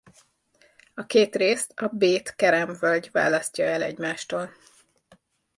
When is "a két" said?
0.93-1.35